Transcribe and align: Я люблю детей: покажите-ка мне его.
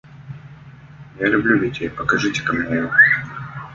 Я 1.19 1.27
люблю 1.27 1.59
детей: 1.59 1.87
покажите-ка 1.91 2.53
мне 2.53 2.77
его. 2.77 2.91